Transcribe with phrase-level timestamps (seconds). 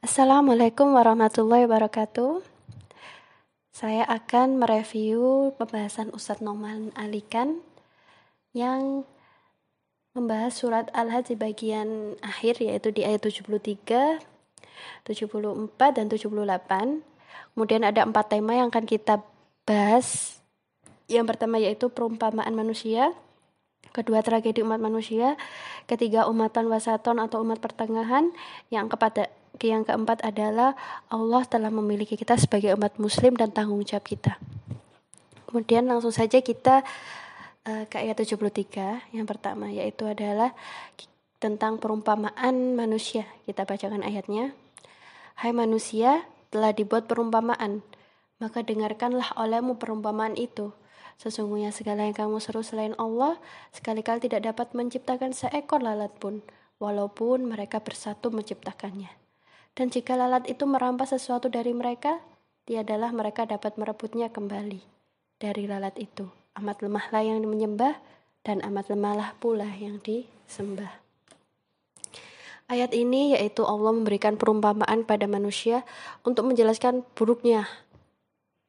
[0.00, 2.40] Assalamualaikum warahmatullahi wabarakatuh.
[3.68, 7.60] Saya akan mereview pembahasan Ustadz Noman Alikan
[8.56, 9.04] yang
[10.16, 14.24] membahas surat Al-Hajj di bagian akhir yaitu di ayat 73,
[15.04, 15.12] 74
[15.92, 17.04] dan 78.
[17.52, 19.20] Kemudian ada empat tema yang akan kita
[19.68, 20.40] bahas.
[21.12, 23.12] Yang pertama yaitu perumpamaan manusia,
[23.92, 25.36] kedua tragedi umat manusia,
[25.84, 28.32] ketiga umatan wasaton atau umat pertengahan,
[28.72, 29.28] yang kepada
[29.58, 30.78] yang keempat adalah
[31.10, 34.38] Allah telah memiliki kita sebagai umat muslim dan tanggung jawab kita.
[35.50, 36.86] Kemudian langsung saja kita
[37.66, 40.54] uh, ke ayat 73 yang pertama yaitu adalah
[41.40, 43.26] tentang perumpamaan manusia.
[43.48, 44.54] Kita bacakan ayatnya.
[45.40, 47.80] Hai manusia, telah dibuat perumpamaan,
[48.36, 50.76] maka dengarkanlah olehmu perumpamaan itu.
[51.16, 53.40] Sesungguhnya segala yang kamu seru selain Allah,
[53.72, 56.44] sekali-kali tidak dapat menciptakan seekor lalat pun,
[56.76, 59.08] walaupun mereka bersatu menciptakannya.
[59.74, 62.18] Dan jika lalat itu merampas sesuatu dari mereka,
[62.66, 64.82] tiadalah mereka dapat merebutnya kembali
[65.40, 66.28] dari lalat itu.
[66.58, 67.96] Amat lemahlah yang menyembah,
[68.44, 70.90] dan amat lemahlah pula yang disembah.
[72.70, 75.82] Ayat ini yaitu Allah memberikan perumpamaan pada manusia
[76.22, 77.66] untuk menjelaskan buruknya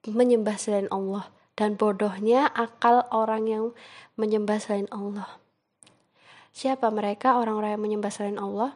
[0.09, 3.65] menyembah selain Allah dan bodohnya akal orang yang
[4.17, 5.29] menyembah selain Allah.
[6.49, 8.73] Siapa mereka orang-orang yang menyembah selain Allah?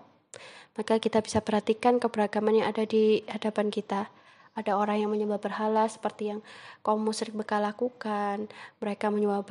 [0.76, 4.12] Maka kita bisa perhatikan keberagaman yang ada di hadapan kita.
[4.56, 6.40] Ada orang yang menyembah berhala seperti yang
[6.80, 8.48] kaum musyrik bekal lakukan.
[8.80, 9.44] Mereka menyembah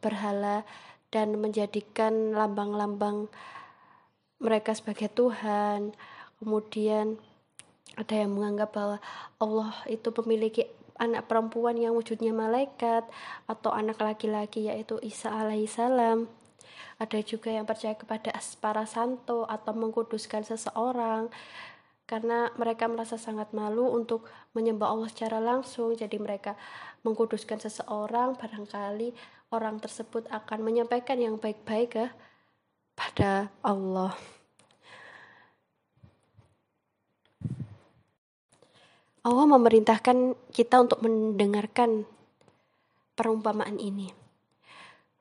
[0.00, 0.64] berhala
[1.12, 3.28] dan menjadikan lambang-lambang
[4.40, 5.92] mereka sebagai Tuhan.
[6.40, 7.20] Kemudian
[7.96, 8.98] ada yang menganggap bahwa
[9.40, 13.06] Allah itu memiliki anak perempuan yang wujudnya malaikat
[13.46, 16.37] atau anak laki-laki yaitu Isa alaihissalam
[16.98, 21.30] ada juga yang percaya kepada para santo atau mengkuduskan seseorang
[22.10, 26.58] karena mereka merasa sangat malu untuk menyembah Allah secara langsung jadi mereka
[27.06, 29.14] mengkuduskan seseorang barangkali
[29.54, 32.04] orang tersebut akan menyampaikan yang baik-baik ke
[32.98, 34.18] pada Allah
[39.28, 42.08] Allah memerintahkan kita untuk mendengarkan
[43.12, 44.17] perumpamaan ini.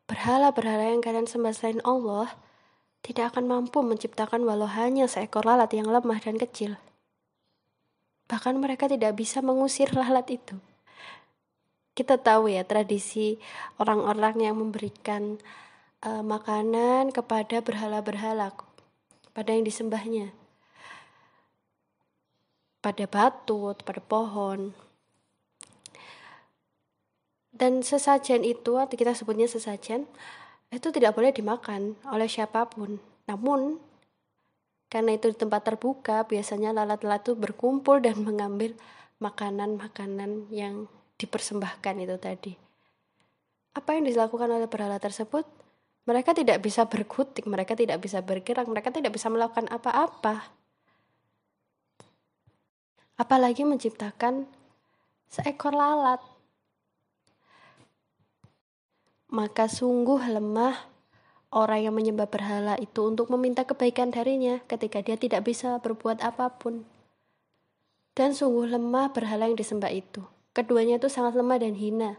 [0.07, 2.31] Berhala-berhala yang kalian sembah selain Allah
[3.03, 6.79] tidak akan mampu menciptakan walau hanya seekor lalat yang lemah dan kecil.
[8.31, 10.55] Bahkan mereka tidak bisa mengusir lalat itu.
[11.91, 13.35] Kita tahu ya tradisi
[13.79, 15.39] orang-orang yang memberikan
[16.03, 18.53] uh, makanan kepada berhala-berhala,
[19.35, 20.31] pada yang disembahnya.
[22.79, 24.71] Pada batu, pada pohon,
[27.57, 30.05] dan sesajen itu atau kita sebutnya sesajen
[30.69, 33.01] itu tidak boleh dimakan oleh siapa pun.
[33.25, 33.81] Namun
[34.87, 38.77] karena itu di tempat terbuka biasanya lalat-lalat itu berkumpul dan mengambil
[39.17, 40.85] makanan-makanan yang
[41.17, 42.53] dipersembahkan itu tadi.
[43.73, 45.43] Apa yang dilakukan oleh berhala tersebut?
[46.07, 50.55] Mereka tidak bisa berkutik, mereka tidak bisa bergerak, mereka tidak bisa melakukan apa-apa.
[53.19, 54.47] Apalagi menciptakan
[55.27, 56.21] seekor lalat
[59.27, 60.87] maka sungguh lemah
[61.51, 66.51] orang yang menyembah berhala itu untuk meminta kebaikan darinya ketika dia tidak bisa berbuat apa
[66.55, 66.87] pun.
[68.15, 70.25] Dan sungguh lemah berhala yang disembah itu.
[70.55, 72.17] Keduanya itu sangat lemah dan hina.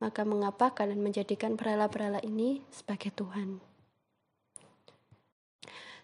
[0.00, 3.60] Maka mengapa kalian menjadikan berhala-berhala ini sebagai Tuhan?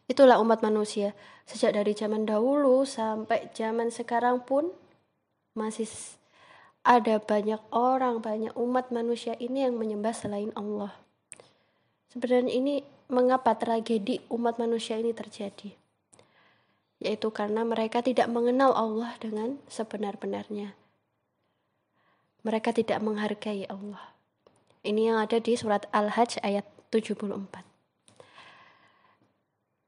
[0.09, 1.17] Itulah umat manusia.
[1.49, 4.69] Sejak dari zaman dahulu sampai zaman sekarang pun
[5.57, 5.89] masih
[6.83, 10.91] ada banyak orang, banyak umat manusia ini yang menyembah selain Allah.
[12.11, 12.75] Sebenarnya ini
[13.07, 15.79] mengapa tragedi umat manusia ini terjadi?
[16.99, 20.75] Yaitu karena mereka tidak mengenal Allah dengan sebenar-benarnya.
[22.43, 24.13] Mereka tidak menghargai Allah.
[24.83, 27.63] Ini yang ada di surat Al-Hajj ayat 74.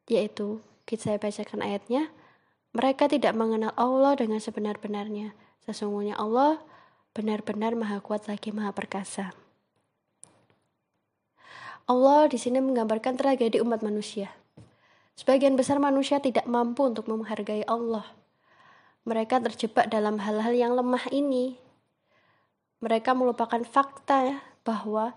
[0.06, 2.15] Yaitu, kita saya bacakan ayatnya,
[2.71, 5.35] mereka tidak mengenal Allah dengan sebenar-benarnya.
[5.67, 6.62] Sesungguhnya Allah
[7.14, 9.31] benar-benar maha kuat lagi maha perkasa.
[11.87, 14.34] Allah di sini menggambarkan tragedi umat manusia.
[15.14, 18.02] Sebagian besar manusia tidak mampu untuk menghargai Allah.
[19.06, 21.55] Mereka terjebak dalam hal-hal yang lemah ini.
[22.82, 25.14] Mereka melupakan fakta bahwa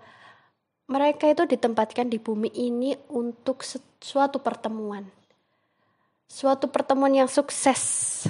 [0.86, 3.66] mereka itu ditempatkan di bumi ini untuk
[4.00, 5.08] suatu pertemuan.
[6.30, 8.28] Suatu pertemuan yang sukses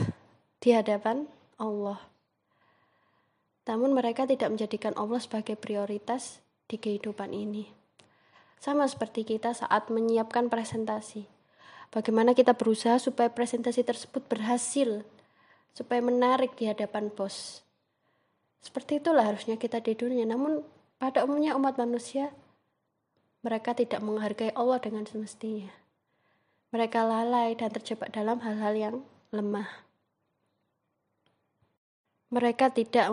[0.62, 1.28] di hadapan
[1.58, 2.17] Allah.
[3.68, 6.40] Namun mereka tidak menjadikan Allah sebagai prioritas
[6.72, 7.68] di kehidupan ini.
[8.58, 11.28] Sama seperti kita saat menyiapkan presentasi.
[11.92, 15.06] Bagaimana kita berusaha supaya presentasi tersebut berhasil,
[15.76, 17.64] supaya menarik di hadapan bos.
[18.60, 20.28] Seperti itulah harusnya kita di dunia.
[20.28, 20.66] Namun
[20.98, 22.34] pada umumnya umat manusia
[23.46, 25.72] mereka tidak menghargai Allah dengan semestinya.
[26.76, 28.96] Mereka lalai dan terjebak dalam hal-hal yang
[29.32, 29.87] lemah.
[32.28, 33.08] Mereka tidak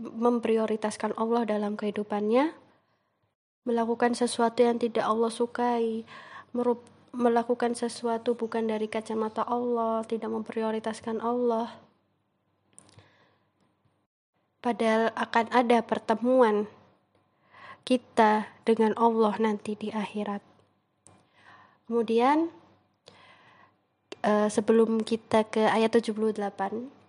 [0.00, 2.56] memprioritaskan Allah dalam kehidupannya,
[3.68, 6.08] melakukan sesuatu yang tidak Allah sukai,
[7.12, 11.76] melakukan sesuatu bukan dari kacamata Allah, tidak memprioritaskan Allah.
[14.64, 16.66] Padahal akan ada pertemuan
[17.86, 20.42] kita dengan Allah nanti di akhirat.
[21.86, 22.50] Kemudian
[24.26, 27.05] uh, sebelum kita ke ayat 78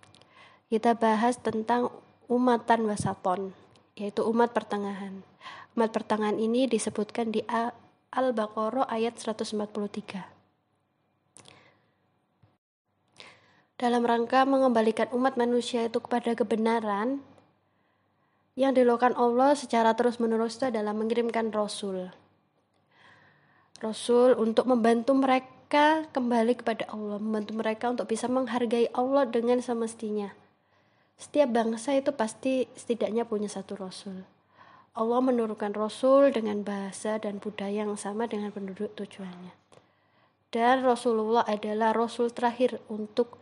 [0.68, 1.92] kita bahas tentang
[2.28, 3.56] umatan wasaton
[3.98, 5.26] yaitu umat pertengahan.
[5.74, 7.42] Umat pertengahan ini disebutkan di
[8.14, 9.58] Al-Baqarah ayat 143.
[13.78, 17.22] Dalam rangka mengembalikan umat manusia itu kepada kebenaran,
[18.58, 22.10] yang dilakukan Allah secara terus-menerus itu adalah mengirimkan Rasul.
[23.82, 29.60] Rasul untuk membantu mereka mereka kembali kepada Allah, membantu mereka untuk bisa menghargai Allah dengan
[29.60, 30.32] semestinya.
[31.18, 34.22] Setiap bangsa itu pasti setidaknya punya satu rasul.
[34.98, 39.54] Allah menurunkan rasul dengan bahasa dan budaya yang sama dengan penduduk tujuannya.
[40.50, 43.38] Dan Rasulullah adalah rasul terakhir untuk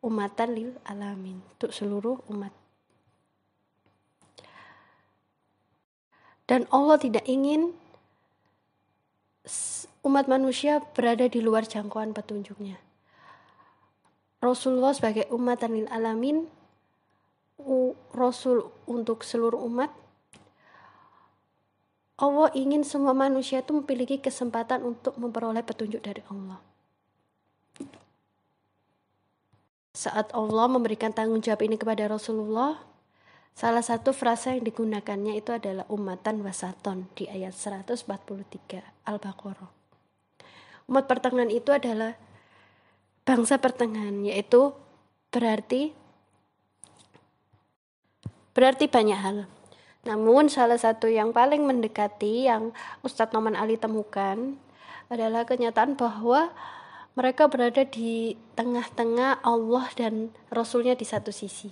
[0.00, 2.54] umatan lil alamin, untuk seluruh umat.
[6.48, 7.76] Dan Allah tidak ingin
[10.00, 12.80] umat manusia berada di luar jangkauan petunjuknya.
[14.40, 16.48] Rasulullah sebagai umat lil alamin,
[18.14, 19.90] Rasul untuk seluruh umat,
[22.18, 26.58] Allah ingin semua manusia itu memiliki kesempatan untuk memperoleh petunjuk dari Allah.
[29.94, 32.78] Saat Allah memberikan tanggung jawab ini kepada Rasulullah,
[33.54, 38.06] salah satu frasa yang digunakannya itu adalah umatan wasaton di ayat 143
[39.06, 39.70] Al-Baqarah.
[40.90, 42.14] Umat pertengahan itu adalah
[43.26, 44.74] bangsa pertengahan, yaitu
[45.34, 45.94] berarti
[48.58, 49.46] berarti banyak hal.
[50.02, 52.74] Namun salah satu yang paling mendekati yang
[53.06, 54.58] Ustadz Noman Ali temukan
[55.06, 56.50] adalah kenyataan bahwa
[57.14, 61.70] mereka berada di tengah-tengah Allah dan Rasulnya di satu sisi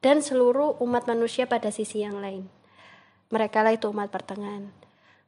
[0.00, 2.48] dan seluruh umat manusia pada sisi yang lain.
[3.28, 4.72] Mereka lah itu umat pertengahan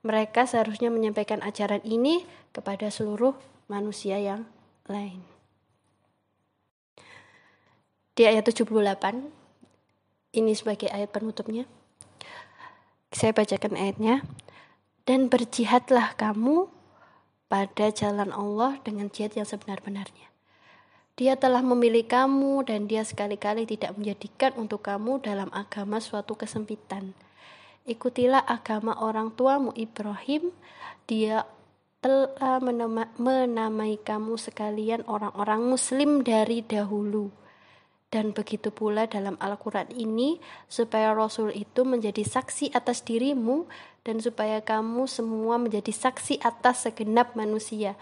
[0.07, 2.23] mereka seharusnya menyampaikan ajaran ini
[2.55, 3.35] kepada seluruh
[3.67, 4.47] manusia yang
[4.87, 5.19] lain.
[8.15, 8.71] Di ayat 78,
[10.33, 11.69] ini sebagai ayat penutupnya.
[13.13, 14.25] Saya bacakan ayatnya.
[15.07, 16.67] Dan berjihadlah kamu
[17.47, 20.35] pada jalan Allah dengan jihad yang sebenar-benarnya.
[21.15, 27.15] Dia telah memilih kamu dan dia sekali-kali tidak menjadikan untuk kamu dalam agama suatu kesempitan
[27.87, 30.51] Ikutilah agama orang tuamu Ibrahim.
[31.07, 31.47] Dia
[32.03, 37.31] telah menama, menamai kamu sekalian orang-orang muslim dari dahulu.
[38.17, 40.41] Dan begitu pula dalam Al-Quran ini,
[40.73, 43.69] supaya Rasul itu menjadi saksi atas dirimu,
[44.09, 47.93] dan supaya kamu semua menjadi saksi atas segenap manusia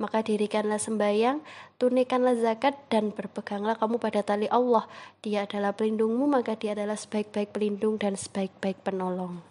[0.00, 1.44] maka dirikanlah sembahyang,
[1.76, 4.88] tunaikanlah zakat, dan berpeganglah kamu pada tali Allah.
[5.20, 9.44] Dia adalah pelindungmu, maka dia adalah sebaik-baik pelindung dan sebaik-baik penolong.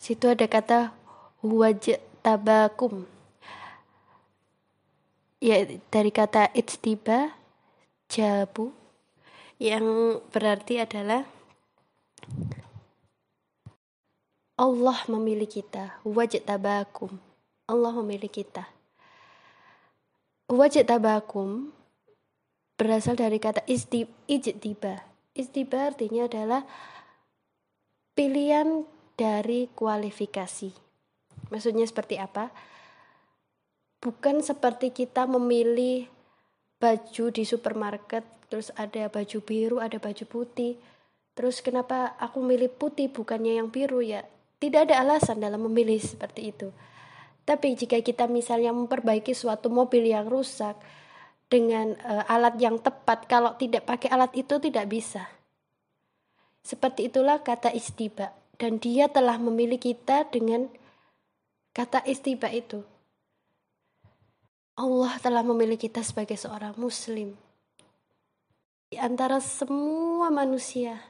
[0.00, 0.96] Situ ada kata
[1.44, 3.04] wajib tabakum.
[5.44, 7.36] Ya, dari kata ittiba,
[8.08, 8.72] jabu,
[9.60, 11.28] yang berarti adalah
[14.58, 17.20] Allah memilih kita, wajib tabakum
[17.68, 18.64] Allah memilih kita.
[20.48, 21.68] Wajib tabakum
[22.80, 25.04] berasal dari kata istib, ijtiba.
[25.36, 26.64] Istiba artinya adalah
[28.16, 28.88] pilihan
[29.20, 30.72] dari kualifikasi.
[31.52, 32.48] Maksudnya seperti apa?
[34.00, 36.08] Bukan seperti kita memilih
[36.78, 40.78] baju di supermarket, terus ada baju biru, ada baju putih.
[41.34, 44.26] Terus kenapa aku milih putih bukannya yang biru ya?
[44.58, 46.70] Tidak ada alasan dalam memilih seperti itu.
[47.46, 50.74] Tapi jika kita misalnya memperbaiki suatu mobil yang rusak
[51.46, 55.24] dengan uh, alat yang tepat, kalau tidak pakai alat itu tidak bisa.
[56.66, 60.68] Seperti itulah kata istiba dan dia telah memilih kita dengan
[61.72, 62.82] kata istiba itu.
[64.78, 67.34] Allah telah memilih kita sebagai seorang muslim.
[68.86, 71.02] Di antara semua manusia,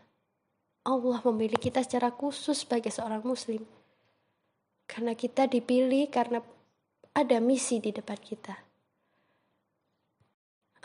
[0.89, 3.61] Allah memilih kita secara khusus sebagai seorang muslim.
[4.89, 6.41] Karena kita dipilih karena
[7.13, 8.57] ada misi di depan kita.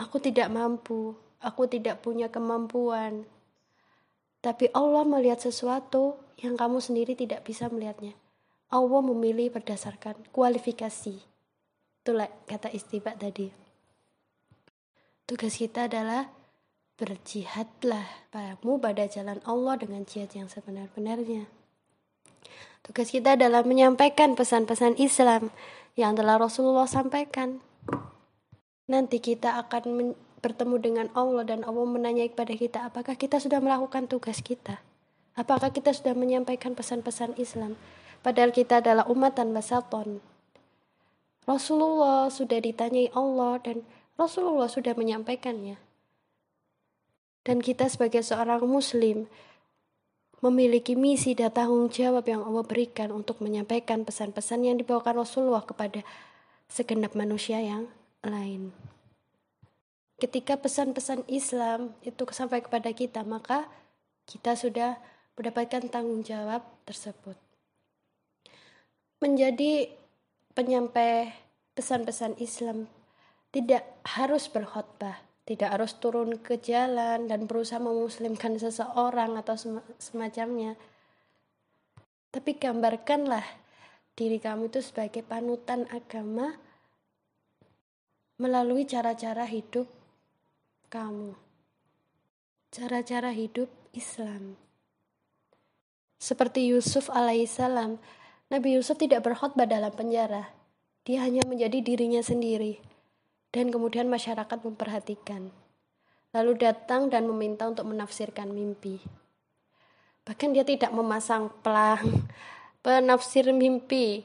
[0.03, 3.23] Aku tidak mampu, aku tidak punya kemampuan.
[4.43, 8.11] Tapi Allah melihat sesuatu yang kamu sendiri tidak bisa melihatnya.
[8.67, 11.32] Allah memilih berdasarkan kualifikasi.
[12.03, 13.47] Itulah kata istibak tadi.
[15.23, 16.27] Tugas kita adalah
[16.99, 21.47] berjihadlah padamu pada jalan Allah dengan jihad yang sebenar-benarnya.
[22.83, 25.47] Tugas kita adalah menyampaikan pesan-pesan Islam
[25.95, 27.63] yang telah Rasulullah sampaikan.
[28.91, 30.11] Nanti kita akan
[30.43, 34.83] bertemu dengan Allah dan Allah menanya kepada kita, apakah kita sudah melakukan tugas kita?
[35.39, 37.79] Apakah kita sudah menyampaikan pesan-pesan Islam?
[38.19, 40.19] Padahal kita adalah umat tanpa saton.
[41.43, 43.83] Rasulullah sudah ditanyai Allah dan
[44.15, 45.75] Rasulullah sudah menyampaikannya.
[47.43, 49.27] Dan kita sebagai seorang muslim
[50.39, 56.03] memiliki misi dan tanggung jawab yang Allah berikan untuk menyampaikan pesan-pesan yang dibawakan Rasulullah kepada
[56.71, 57.87] segenap manusia yang
[58.23, 58.71] lain.
[60.19, 63.67] Ketika pesan-pesan Islam itu sampai kepada kita, maka
[64.23, 64.95] kita sudah
[65.35, 67.35] mendapatkan tanggung jawab tersebut.
[69.19, 69.91] Menjadi
[70.53, 71.33] penyampai
[71.73, 72.85] pesan-pesan Islam
[73.53, 79.53] tidak harus berkhutbah, tidak harus turun ke jalan dan berusaha memuslimkan seseorang atau
[80.01, 80.73] semacamnya.
[82.33, 83.45] Tapi gambarkanlah
[84.17, 86.57] diri kamu itu sebagai panutan agama
[88.41, 89.85] melalui cara-cara hidup
[90.89, 91.37] kamu.
[92.73, 94.57] Cara-cara hidup Islam.
[96.17, 98.01] Seperti Yusuf alaihissalam,
[98.53, 100.53] Nabi Yusuf tidak berkhutbah dalam penjara.
[101.09, 102.77] Dia hanya menjadi dirinya sendiri
[103.49, 105.49] dan kemudian masyarakat memperhatikan.
[106.37, 109.01] Lalu datang dan meminta untuk menafsirkan mimpi.
[110.29, 112.29] Bahkan dia tidak memasang pelang
[112.85, 114.21] penafsir mimpi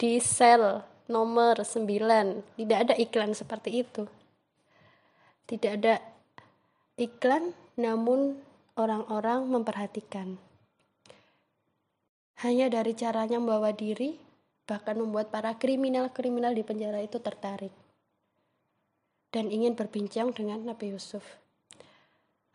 [0.00, 0.80] di sel
[1.12, 1.84] nomor 9.
[2.56, 4.08] Tidak ada iklan seperti itu.
[5.44, 6.00] Tidak ada
[6.96, 8.40] iklan, namun
[8.72, 10.45] orang-orang memperhatikan.
[12.44, 14.20] Hanya dari caranya membawa diri,
[14.68, 17.72] bahkan membuat para kriminal-kriminal di penjara itu tertarik
[19.36, 21.24] dan ingin berbincang dengan Nabi Yusuf.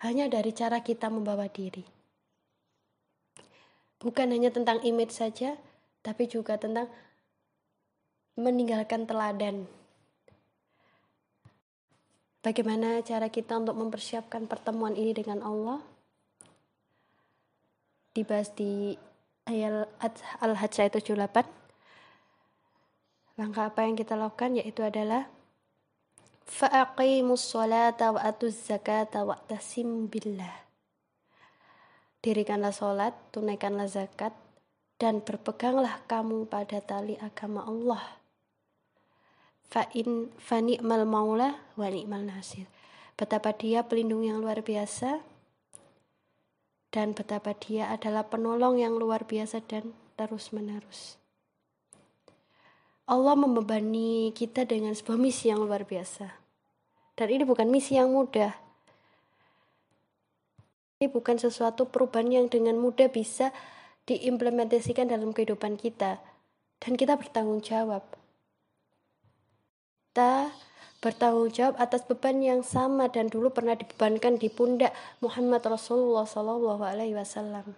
[0.01, 1.85] Hanya dari cara kita membawa diri.
[4.01, 5.61] Bukan hanya tentang image saja,
[6.01, 6.89] tapi juga tentang
[8.33, 9.69] meninggalkan teladan.
[12.41, 15.85] Bagaimana cara kita untuk mempersiapkan pertemuan ini dengan Allah?
[18.17, 18.97] Dibahas di
[19.45, 19.87] ayat
[20.41, 21.47] Al-Hajj ayat 78.
[23.39, 25.25] Langkah apa yang kita lakukan yaitu adalah
[26.51, 30.67] Fa'aqimus sholata wa atuz zakata wa tasim billah.
[32.21, 34.35] Dirikanlah sholat, tunaikanlah zakat,
[35.01, 38.21] dan berpeganglah kamu pada tali agama Allah.
[39.71, 42.69] Fa'in fani'mal maula wa ni'mal nasir.
[43.17, 45.23] Betapa dia pelindung yang luar biasa,
[46.91, 51.15] dan betapa dia adalah penolong yang luar biasa dan terus-menerus.
[53.07, 56.31] Allah membebani kita dengan sebuah misi yang luar biasa.
[57.15, 58.55] Dan ini bukan misi yang mudah.
[60.99, 63.51] Ini bukan sesuatu perubahan yang dengan mudah bisa
[64.07, 66.23] diimplementasikan dalam kehidupan kita.
[66.79, 68.05] Dan kita bertanggung jawab.
[70.11, 70.51] Kita
[71.01, 76.85] bertanggung jawab atas beban yang sama dan dulu pernah dibebankan di pundak Muhammad Rasulullah Sallallahu
[76.85, 77.73] Alaihi Wasallam.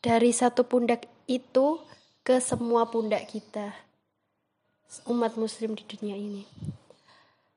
[0.00, 1.82] Dari satu pundak itu
[2.22, 3.74] ke semua pundak kita,
[5.10, 6.46] umat Muslim di dunia ini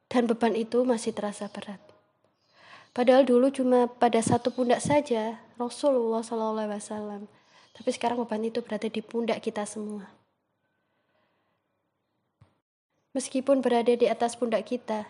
[0.10, 1.78] dan beban itu masih terasa berat.
[2.90, 7.30] Padahal dulu cuma pada satu pundak saja Rasulullah SAW.
[7.78, 10.19] Tapi sekarang beban itu berada di pundak kita semua.
[13.13, 15.10] Meskipun berada di atas pundak kita,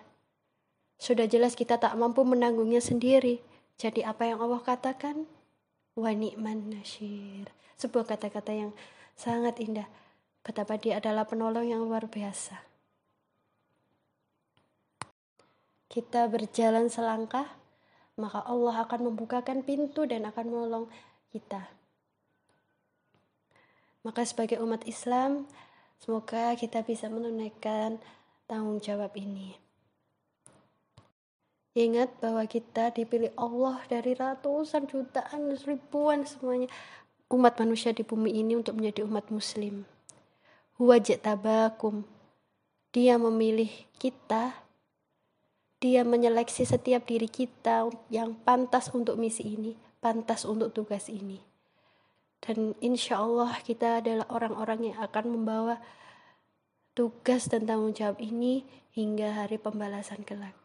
[0.99, 3.43] sudah jelas kita tak mampu menanggungnya sendiri.
[3.79, 5.27] Jadi apa yang Allah katakan?
[5.95, 7.51] Wa ni'man nasyir.
[7.79, 8.71] Sebuah kata-kata yang
[9.15, 9.87] sangat indah.
[10.43, 12.69] Betapa dia adalah penolong yang luar biasa.
[15.89, 17.49] kita berjalan selangkah,
[18.13, 20.85] maka Allah akan membukakan pintu dan akan menolong
[21.33, 21.65] kita.
[24.05, 25.49] Maka sebagai umat Islam,
[25.99, 27.99] semoga kita bisa menunaikan
[28.49, 29.59] tanggung jawab ini.
[31.77, 36.65] Ingat bahwa kita dipilih Allah dari ratusan jutaan ribuan semuanya
[37.29, 39.85] umat manusia di bumi ini untuk menjadi umat muslim.
[40.81, 42.07] Wajib tabakum.
[42.89, 43.69] Dia memilih
[44.01, 44.57] kita
[45.79, 51.48] dia menyeleksi setiap diri kita yang pantas untuk misi ini, pantas untuk tugas ini.
[52.39, 55.75] Dan insya Allah kita adalah orang-orang yang akan membawa
[56.95, 58.63] tugas dan tanggung jawab ini
[58.95, 60.55] hingga hari pembalasan kelak.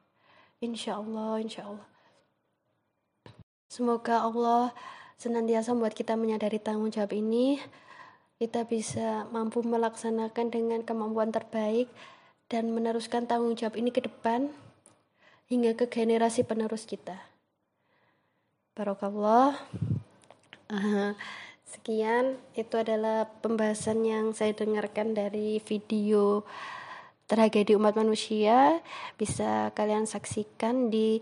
[0.62, 1.86] Insya Allah, insya Allah.
[3.70, 4.70] Semoga Allah
[5.18, 7.58] senantiasa membuat kita menyadari tanggung jawab ini.
[8.38, 11.86] Kita bisa mampu melaksanakan dengan kemampuan terbaik
[12.50, 14.50] dan meneruskan tanggung jawab ini ke depan
[15.46, 17.18] hingga ke generasi penerus kita.
[18.74, 19.54] Barokallah.
[20.66, 21.14] Uh,
[21.74, 26.46] Sekian, itu adalah pembahasan yang saya dengarkan dari video
[27.26, 28.78] tragedi umat manusia.
[29.18, 31.18] Bisa kalian saksikan di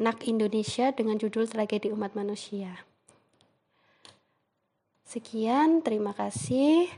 [0.00, 2.80] NAK Indonesia dengan judul Tragedi Umat Manusia.
[5.04, 6.88] Sekian, terima kasih.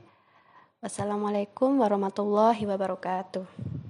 [0.78, 3.81] Wassalamualaikum warahmatullahi wabarakatuh.